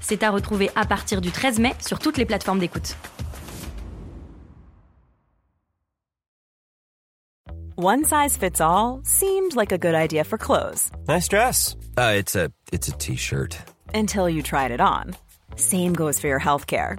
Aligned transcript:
C'est 0.00 0.22
à 0.22 0.30
retrouver 0.30 0.70
à 0.74 0.84
partir 0.84 1.20
du 1.20 1.30
13 1.30 1.58
mai 1.58 1.74
sur 1.86 1.98
toutes 1.98 2.16
les 2.16 2.26
plateformes 2.26 2.58
d'écoute. 2.58 2.96
One 7.76 8.04
size 8.04 8.36
fits 8.36 8.60
all 8.60 9.00
seemed 9.04 9.56
like 9.56 9.72
a 9.72 9.78
good 9.78 9.94
idea 9.94 10.24
for 10.24 10.36
clothes. 10.36 10.90
Nice 11.08 11.28
dress. 11.28 11.76
Uh, 11.96 12.12
it's 12.14 12.36
a 12.36 12.50
it's 12.72 12.88
a 12.88 12.92
t-shirt. 12.92 13.56
Until 13.94 14.28
you 14.28 14.42
tried 14.42 14.70
it 14.70 14.82
on. 14.82 15.14
Same 15.56 15.94
goes 15.94 16.20
for 16.20 16.28
your 16.28 16.40
healthcare. 16.40 16.98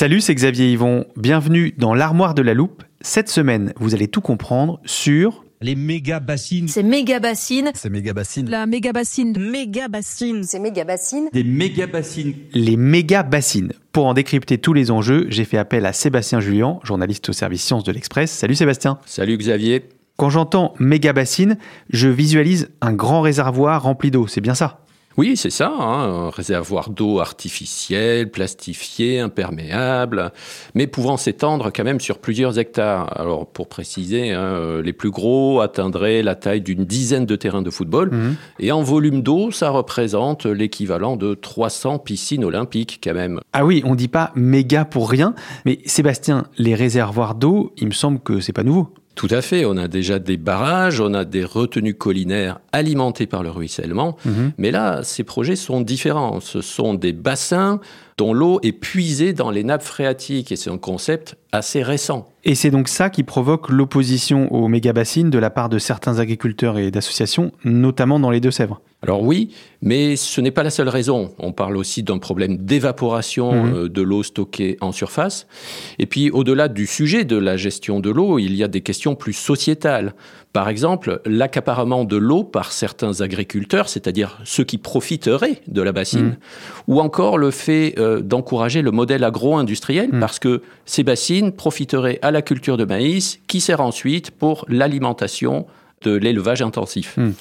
Salut, 0.00 0.22
c'est 0.22 0.34
Xavier 0.34 0.72
Yvon. 0.72 1.04
Bienvenue 1.14 1.74
dans 1.76 1.92
l'armoire 1.92 2.32
de 2.32 2.40
la 2.40 2.54
loupe. 2.54 2.84
Cette 3.02 3.28
semaine, 3.28 3.74
vous 3.76 3.94
allez 3.94 4.08
tout 4.08 4.22
comprendre 4.22 4.80
sur 4.86 5.44
les 5.60 5.74
méga 5.74 6.20
bassines. 6.20 6.68
C'est 6.68 6.82
méga 6.82 7.20
bassines. 7.20 7.70
C'est 7.74 7.90
méga 7.90 8.14
bassine. 8.14 8.48
La 8.48 8.64
méga 8.64 8.94
bassine. 8.94 9.36
Méga 9.38 9.88
bassine. 9.88 10.42
C'est 10.42 10.58
méga 10.58 10.84
bassines. 10.84 11.28
Des 11.34 11.44
méga 11.44 11.86
bassines. 11.86 12.32
les 12.54 12.78
méga 12.78 13.22
bassines. 13.22 13.74
Pour 13.92 14.06
en 14.06 14.14
décrypter 14.14 14.56
tous 14.56 14.72
les 14.72 14.90
enjeux, 14.90 15.26
j'ai 15.28 15.44
fait 15.44 15.58
appel 15.58 15.84
à 15.84 15.92
Sébastien 15.92 16.40
Julien, 16.40 16.80
journaliste 16.82 17.28
au 17.28 17.34
service 17.34 17.62
Sciences 17.62 17.84
de 17.84 17.92
l'Express. 17.92 18.30
Salut 18.30 18.54
Sébastien. 18.54 18.98
Salut 19.04 19.36
Xavier. 19.36 19.82
Quand 20.16 20.30
j'entends 20.30 20.72
méga 20.78 21.12
bassine, 21.12 21.58
je 21.90 22.08
visualise 22.08 22.70
un 22.80 22.94
grand 22.94 23.20
réservoir 23.20 23.82
rempli 23.82 24.10
d'eau, 24.10 24.26
c'est 24.26 24.40
bien 24.40 24.54
ça? 24.54 24.80
Oui, 25.16 25.36
c'est 25.36 25.50
ça, 25.50 25.68
hein, 25.78 26.26
un 26.26 26.30
réservoir 26.30 26.88
d'eau 26.88 27.18
artificiel, 27.18 28.30
plastifié, 28.30 29.18
imperméable, 29.20 30.32
mais 30.74 30.86
pouvant 30.86 31.16
s'étendre 31.16 31.70
quand 31.74 31.82
même 31.84 32.00
sur 32.00 32.18
plusieurs 32.18 32.58
hectares. 32.58 33.18
Alors, 33.20 33.46
pour 33.46 33.68
préciser, 33.68 34.30
hein, 34.30 34.40
euh, 34.40 34.82
les 34.82 34.92
plus 34.92 35.10
gros 35.10 35.60
atteindraient 35.60 36.22
la 36.22 36.36
taille 36.36 36.60
d'une 36.62 36.84
dizaine 36.84 37.26
de 37.26 37.36
terrains 37.36 37.60
de 37.60 37.70
football, 37.70 38.10
Mhm. 38.12 38.36
et 38.60 38.72
en 38.72 38.82
volume 38.82 39.20
d'eau, 39.22 39.50
ça 39.50 39.70
représente 39.70 40.46
l'équivalent 40.46 41.16
de 41.16 41.34
300 41.34 41.98
piscines 41.98 42.44
olympiques 42.44 43.00
quand 43.02 43.14
même. 43.14 43.40
Ah 43.52 43.66
oui, 43.66 43.82
on 43.84 43.96
dit 43.96 44.08
pas 44.08 44.30
méga 44.36 44.84
pour 44.84 45.10
rien, 45.10 45.34
mais 45.66 45.80
Sébastien, 45.86 46.46
les 46.56 46.74
réservoirs 46.76 47.34
d'eau, 47.34 47.72
il 47.76 47.88
me 47.88 47.92
semble 47.92 48.20
que 48.20 48.40
c'est 48.40 48.52
pas 48.52 48.62
nouveau. 48.64 48.88
Tout 49.16 49.28
à 49.30 49.42
fait, 49.42 49.64
on 49.66 49.76
a 49.76 49.86
déjà 49.88 50.18
des 50.18 50.36
barrages, 50.38 51.00
on 51.00 51.12
a 51.14 51.24
des 51.24 51.44
retenues 51.44 51.94
collinaires 51.94 52.60
alimentées 52.72 53.26
par 53.26 53.42
le 53.42 53.50
ruissellement, 53.50 54.16
Mhm. 54.24 54.52
mais 54.56 54.70
là, 54.70 55.00
ces 55.02 55.24
projets 55.24 55.56
sont 55.56 55.80
différents. 55.82 56.40
Ce 56.40 56.62
sont 56.62 56.94
des 56.94 57.12
bassins 57.12 57.80
dont 58.20 58.34
l'eau 58.34 58.60
est 58.62 58.72
puisée 58.72 59.32
dans 59.32 59.50
les 59.50 59.64
nappes 59.64 59.82
phréatiques, 59.82 60.52
et 60.52 60.56
c'est 60.56 60.68
un 60.68 60.76
concept 60.76 61.36
assez 61.52 61.82
récent. 61.82 62.28
Et 62.44 62.54
c'est 62.54 62.70
donc 62.70 62.88
ça 62.88 63.08
qui 63.08 63.22
provoque 63.22 63.70
l'opposition 63.70 64.52
aux 64.52 64.68
méga 64.68 64.92
bassines 64.92 65.30
de 65.30 65.38
la 65.38 65.48
part 65.48 65.70
de 65.70 65.78
certains 65.78 66.18
agriculteurs 66.18 66.76
et 66.78 66.90
d'associations, 66.90 67.50
notamment 67.64 68.20
dans 68.20 68.30
les 68.30 68.40
Deux-Sèvres. 68.40 68.82
Alors 69.02 69.22
oui, 69.22 69.54
mais 69.80 70.16
ce 70.16 70.42
n'est 70.42 70.50
pas 70.50 70.62
la 70.62 70.68
seule 70.68 70.90
raison. 70.90 71.32
On 71.38 71.52
parle 71.52 71.78
aussi 71.78 72.02
d'un 72.02 72.18
problème 72.18 72.58
d'évaporation 72.58 73.52
Mhm. 73.64 73.74
euh, 73.74 73.88
de 73.88 74.02
l'eau 74.02 74.22
stockée 74.22 74.76
en 74.82 74.92
surface. 74.92 75.46
Et 75.98 76.04
puis 76.04 76.30
au-delà 76.30 76.68
du 76.68 76.86
sujet 76.86 77.24
de 77.24 77.36
la 77.38 77.56
gestion 77.56 78.00
de 78.00 78.10
l'eau, 78.10 78.38
il 78.38 78.54
y 78.54 78.62
a 78.62 78.68
des 78.68 78.82
questions 78.82 79.14
plus 79.14 79.32
sociétales. 79.32 80.12
Par 80.52 80.68
exemple, 80.68 81.20
l'accaparement 81.26 82.04
de 82.04 82.16
l'eau 82.16 82.42
par 82.42 82.72
certains 82.72 83.20
agriculteurs, 83.20 83.88
c'est-à-dire 83.88 84.38
ceux 84.44 84.64
qui 84.64 84.78
profiteraient 84.78 85.60
de 85.68 85.80
la 85.80 85.92
bassine, 85.92 86.24
Mhm. 86.30 86.36
ou 86.88 87.00
encore 87.00 87.38
le 87.38 87.52
fait 87.52 87.94
euh, 87.98 88.20
d'encourager 88.20 88.82
le 88.82 88.90
modèle 88.90 89.22
agro-industriel, 89.22 90.10
Mhm. 90.12 90.18
parce 90.20 90.40
que 90.40 90.62
ces 90.86 91.04
bassines 91.04 91.52
profiteraient 91.52 92.18
à 92.22 92.32
la 92.32 92.42
culture 92.42 92.76
de 92.76 92.84
maïs, 92.84 93.38
qui 93.46 93.60
sert 93.60 93.80
ensuite 93.80 94.32
pour 94.32 94.64
l'alimentation 94.68 95.66
de 96.02 96.14
l'élevage 96.16 96.62
intensif. 96.62 97.16
Mhm. 97.16 97.34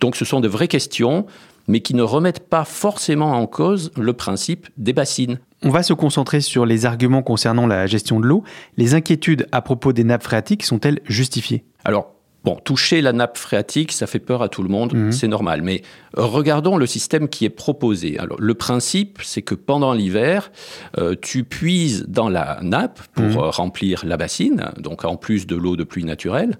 Donc 0.00 0.16
ce 0.16 0.24
sont 0.24 0.40
de 0.40 0.48
vraies 0.48 0.68
questions, 0.68 1.26
mais 1.68 1.80
qui 1.80 1.94
ne 1.94 2.02
remettent 2.02 2.48
pas 2.48 2.64
forcément 2.64 3.32
en 3.32 3.46
cause 3.46 3.90
le 3.96 4.12
principe 4.14 4.68
des 4.78 4.92
bassines. 4.94 5.38
On 5.62 5.70
va 5.70 5.82
se 5.82 5.92
concentrer 5.94 6.40
sur 6.40 6.64
les 6.66 6.84
arguments 6.86 7.22
concernant 7.22 7.66
la 7.66 7.86
gestion 7.86 8.20
de 8.20 8.26
l'eau. 8.26 8.42
Les 8.76 8.94
inquiétudes 8.94 9.46
à 9.52 9.60
propos 9.62 9.92
des 9.92 10.04
nappes 10.04 10.22
phréatiques 10.22 10.62
sont-elles 10.64 11.00
justifiées? 11.06 11.64
Alors, 11.84 12.13
bon, 12.44 12.56
toucher 12.62 13.00
la 13.00 13.12
nappe 13.12 13.38
phréatique, 13.38 13.92
ça 13.92 14.06
fait 14.06 14.18
peur 14.18 14.42
à 14.42 14.48
tout 14.48 14.62
le 14.62 14.68
monde, 14.68 14.92
Mhm. 14.94 15.12
c'est 15.12 15.28
normal. 15.28 15.62
Mais 15.62 15.82
regardons 16.14 16.76
le 16.76 16.86
système 16.86 17.28
qui 17.28 17.44
est 17.44 17.50
proposé. 17.50 18.18
Alors, 18.18 18.36
le 18.40 18.54
principe, 18.54 19.18
c'est 19.22 19.42
que 19.42 19.54
pendant 19.54 19.92
l'hiver, 19.92 20.52
euh, 20.98 21.14
tu 21.20 21.44
puises 21.44 22.04
dans 22.08 22.28
la 22.28 22.58
nappe 22.62 23.00
pour 23.14 23.24
Mhm. 23.24 23.36
euh, 23.38 23.50
remplir 23.50 24.02
la 24.04 24.16
bassine, 24.16 24.70
donc 24.78 25.04
en 25.04 25.16
plus 25.16 25.46
de 25.46 25.56
l'eau 25.56 25.76
de 25.76 25.84
pluie 25.84 26.04
naturelle. 26.04 26.58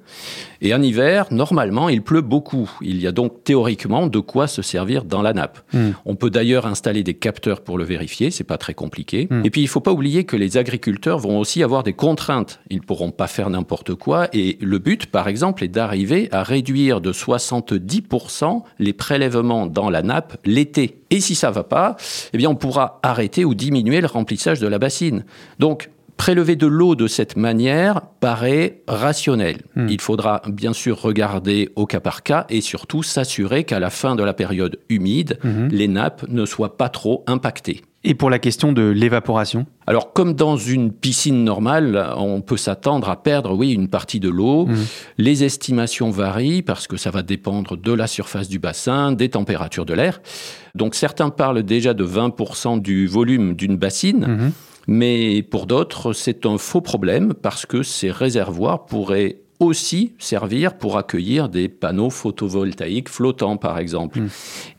Et 0.60 0.74
en 0.74 0.82
hiver, 0.82 1.26
normalement, 1.30 1.88
il 1.88 2.02
pleut 2.02 2.20
beaucoup. 2.22 2.70
Il 2.80 3.00
y 3.00 3.06
a 3.06 3.12
donc 3.12 3.44
théoriquement 3.44 4.06
de 4.06 4.18
quoi 4.18 4.46
se 4.46 4.62
servir 4.62 5.04
dans 5.04 5.22
la 5.22 5.32
nappe. 5.32 5.58
Mhm. 5.72 5.94
On 6.06 6.16
peut 6.16 6.30
d'ailleurs 6.30 6.66
installer 6.66 7.02
des 7.02 7.14
capteurs 7.14 7.60
pour 7.60 7.78
le 7.78 7.84
vérifier, 7.84 8.30
c'est 8.30 8.44
pas 8.44 8.58
très 8.58 8.74
compliqué. 8.74 9.28
Et 9.44 9.50
puis 9.50 9.60
il 9.60 9.68
faut 9.68 9.80
pas 9.80 9.92
oublier 9.92 10.24
que 10.24 10.36
les 10.36 10.56
agriculteurs 10.56 11.18
vont 11.18 11.38
aussi 11.38 11.62
avoir 11.62 11.82
des 11.82 11.92
contraintes. 11.92 12.60
Ils 12.70 12.80
pourront 12.80 13.10
pas 13.10 13.26
faire 13.26 13.50
n'importe 13.50 13.94
quoi 13.94 14.28
et 14.32 14.56
le 14.60 14.78
but 14.78 15.06
par 15.06 15.28
exemple 15.28 15.62
est 15.64 15.68
d'arriver 15.74 16.28
à 16.32 16.42
réduire 16.42 17.02
de 17.02 17.12
70% 17.12 18.62
les 18.78 18.92
prélèvements 18.92 19.66
dans 19.66 19.90
la 19.90 20.02
nappe 20.02 20.38
l'été. 20.46 21.02
Et 21.10 21.20
si 21.20 21.34
ça 21.34 21.50
va 21.50 21.64
pas, 21.64 21.96
eh 22.32 22.38
bien 22.38 22.48
on 22.48 22.54
pourra 22.54 23.00
arrêter 23.02 23.44
ou 23.44 23.54
diminuer 23.54 24.00
le 24.00 24.06
remplissage 24.06 24.60
de 24.60 24.66
la 24.66 24.78
bassine. 24.78 25.24
Donc 25.58 25.90
Prélever 26.16 26.56
de 26.56 26.66
l'eau 26.66 26.94
de 26.94 27.06
cette 27.06 27.36
manière 27.36 28.00
paraît 28.20 28.82
rationnel. 28.86 29.58
Hmm. 29.74 29.88
Il 29.88 30.00
faudra 30.00 30.42
bien 30.48 30.72
sûr 30.72 31.00
regarder 31.00 31.70
au 31.76 31.86
cas 31.86 32.00
par 32.00 32.22
cas 32.22 32.46
et 32.48 32.60
surtout 32.60 33.02
s'assurer 33.02 33.64
qu'à 33.64 33.80
la 33.80 33.90
fin 33.90 34.14
de 34.14 34.22
la 34.22 34.32
période 34.32 34.78
humide, 34.88 35.38
Mhm. 35.42 35.68
les 35.72 35.88
nappes 35.88 36.24
ne 36.28 36.46
soient 36.46 36.76
pas 36.76 36.88
trop 36.88 37.24
impactées. 37.26 37.82
Et 38.06 38.14
pour 38.14 38.28
la 38.28 38.38
question 38.38 38.72
de 38.72 38.82
l'évaporation? 38.82 39.64
Alors, 39.86 40.12
comme 40.12 40.34
dans 40.34 40.58
une 40.58 40.92
piscine 40.92 41.42
normale, 41.42 42.06
on 42.18 42.42
peut 42.42 42.58
s'attendre 42.58 43.08
à 43.08 43.22
perdre, 43.22 43.54
oui, 43.54 43.72
une 43.72 43.88
partie 43.88 44.20
de 44.20 44.28
l'eau. 44.28 44.66
Mhm. 44.66 44.76
Les 45.18 45.42
estimations 45.42 46.10
varient 46.10 46.60
parce 46.62 46.86
que 46.86 46.98
ça 46.98 47.10
va 47.10 47.22
dépendre 47.22 47.76
de 47.78 47.92
la 47.92 48.06
surface 48.06 48.48
du 48.48 48.58
bassin, 48.58 49.12
des 49.12 49.30
températures 49.30 49.86
de 49.86 49.94
l'air. 49.94 50.20
Donc, 50.74 50.94
certains 50.94 51.30
parlent 51.30 51.62
déjà 51.62 51.94
de 51.94 52.04
20% 52.04 52.76
du 52.76 53.06
volume 53.06 53.54
d'une 53.54 53.76
bassine. 53.78 54.52
Mais 54.86 55.42
pour 55.42 55.66
d'autres, 55.66 56.12
c'est 56.12 56.46
un 56.46 56.58
faux 56.58 56.80
problème 56.80 57.34
parce 57.34 57.66
que 57.66 57.82
ces 57.82 58.10
réservoirs 58.10 58.86
pourraient 58.86 59.38
aussi 59.60 60.12
servir 60.18 60.76
pour 60.76 60.98
accueillir 60.98 61.48
des 61.48 61.68
panneaux 61.68 62.10
photovoltaïques 62.10 63.08
flottants, 63.08 63.56
par 63.56 63.78
exemple. 63.78 64.20
Mm. 64.20 64.28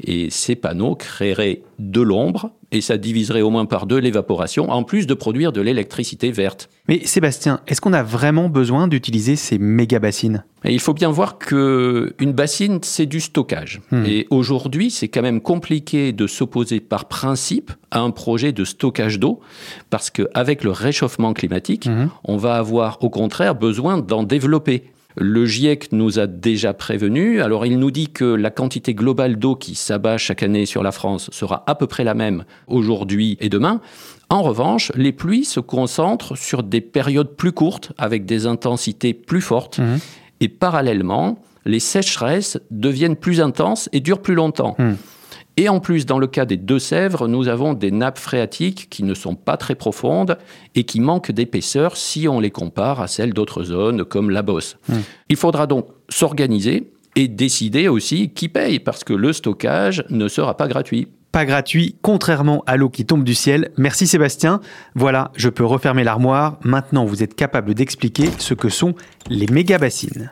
Et 0.02 0.30
ces 0.30 0.56
panneaux 0.56 0.96
créeraient 0.96 1.64
de 1.80 2.02
l'ombre 2.02 2.52
et 2.72 2.82
ça 2.82 2.98
diviserait 2.98 3.42
au 3.42 3.50
moins 3.50 3.66
par 3.66 3.86
deux 3.86 3.98
l'évaporation, 4.00 4.70
en 4.70 4.84
plus 4.84 5.08
de 5.08 5.14
produire 5.14 5.52
de 5.52 5.62
l'électricité 5.62 6.32
verte. 6.32 6.70
Mais 6.88 7.06
Sébastien, 7.06 7.62
est-ce 7.68 7.82
qu'on 7.82 7.94
a 7.94 8.04
vraiment 8.04 8.50
besoin 8.50 8.88
d'utiliser 8.88 9.36
ces 9.36 9.58
méga 9.58 10.00
bassines? 10.00 10.44
Et 10.64 10.74
il 10.74 10.80
faut 10.80 10.94
bien 10.94 11.10
voir 11.10 11.38
que 11.38 12.14
une 12.20 12.34
bassine, 12.34 12.80
c'est 12.82 13.06
du 13.06 13.20
stockage. 13.22 13.82
Hmm. 13.92 14.04
Et 14.06 14.28
aujourd'hui, 14.30 14.90
c'est 14.92 15.08
quand 15.08 15.22
même 15.22 15.42
compliqué 15.42 16.12
de 16.12 16.28
s'opposer 16.28 16.80
par 16.80 17.06
principe 17.08 17.72
à 17.92 18.00
un 18.02 18.12
projet 18.12 18.52
de 18.52 18.64
stockage 18.66 19.20
d'eau, 19.20 19.40
parce 19.90 20.10
qu'avec 20.10 20.64
le 20.64 20.72
réchauffement 20.72 21.34
climatique, 21.34 21.86
Mhm. 21.88 22.10
on 22.24 22.38
va 22.38 22.56
avoir 22.56 22.98
au 23.04 23.10
contraire 23.10 23.56
besoin 23.56 23.98
d'en 24.00 24.24
développer. 24.24 24.84
Le 25.18 25.46
GIEC 25.46 25.92
nous 25.92 26.20
a 26.20 26.28
déjà 26.28 26.74
prévenu. 26.74 27.42
Alors 27.42 27.66
il 27.66 27.80
nous 27.80 27.92
dit 27.92 28.10
que 28.10 28.26
la 28.26 28.50
quantité 28.50 28.94
globale 28.94 29.38
d'eau 29.38 29.56
qui 29.56 29.76
s'abat 29.76 30.18
chaque 30.18 30.44
année 30.44 30.66
sur 30.66 30.84
la 30.84 30.92
France 30.92 31.30
sera 31.32 31.64
à 31.68 31.76
peu 31.76 31.88
près 31.88 32.04
la 32.04 32.14
même 32.14 32.44
aujourd'hui 32.68 33.38
et 33.40 33.50
demain. 33.50 33.82
En 34.30 34.42
revanche, 34.42 34.92
les 34.96 35.12
pluies 35.12 35.46
se 35.46 35.60
concentrent 35.60 36.38
sur 36.38 36.64
des 36.64 36.82
périodes 36.82 37.36
plus 37.36 37.52
courtes 37.52 37.94
avec 37.98 38.26
des 38.26 38.46
intensités 38.46 39.14
plus 39.14 39.42
fortes. 39.42 39.80
Mmh. 39.80 39.98
Et 40.42 40.50
parallèlement, 40.50 41.40
les 41.66 41.80
sécheresses 41.80 42.60
deviennent 42.72 43.16
plus 43.16 43.40
intenses 43.40 43.88
et 43.94 44.02
durent 44.02 44.22
plus 44.22 44.36
longtemps. 44.36 44.76
Mmh. 44.78 44.94
Et 45.58 45.70
en 45.70 45.80
plus, 45.80 46.06
dans 46.06 46.20
le 46.20 46.28
cas 46.28 46.46
des 46.46 46.58
Deux-Sèvres, 46.58 47.28
nous 47.28 47.48
avons 47.48 47.74
des 47.74 47.92
nappes 47.92 48.20
phréatiques 48.20 48.88
qui 48.90 49.04
ne 49.04 49.14
sont 49.14 49.36
pas 49.36 49.56
très 49.56 49.76
profondes 49.76 50.38
et 50.76 50.84
qui 50.84 51.00
manquent 51.00 51.32
d'épaisseur 51.32 51.96
si 51.96 52.28
on 52.28 52.42
les 52.42 52.52
compare 52.52 53.00
à 53.02 53.08
celles 53.08 53.34
d'autres 53.34 53.64
zones 53.64 54.04
comme 54.04 54.30
la 54.30 54.42
Bosse. 54.42 54.78
Mmh. 54.90 54.94
Il 55.30 55.38
faudra 55.38 55.66
donc 55.66 55.88
s'organiser 56.10 56.92
et 57.16 57.30
décider 57.30 57.88
aussi 57.88 58.30
qui 58.30 58.50
paye, 58.50 58.80
parce 58.80 59.06
que 59.06 59.14
le 59.14 59.32
stockage 59.32 60.04
ne 60.10 60.28
sera 60.28 60.58
pas 60.58 60.68
gratuit. 60.68 61.08
Pas 61.32 61.46
gratuit, 61.46 61.96
contrairement 62.02 62.64
à 62.68 62.78
l'eau 62.78 62.90
qui 62.90 63.06
tombe 63.06 63.24
du 63.24 63.36
ciel. 63.36 63.72
Merci 63.78 64.08
Sébastien. 64.08 64.62
Voilà, 64.94 65.32
je 65.36 65.50
peux 65.50 65.66
refermer 65.66 66.04
l'armoire. 66.04 66.60
Maintenant, 66.64 67.06
vous 67.06 67.24
êtes 67.24 67.36
capable 67.36 67.74
d'expliquer 67.74 68.30
ce 68.38 68.54
que 68.54 68.70
sont 68.70 68.94
les 69.30 69.48
méga-bassines. 69.48 70.32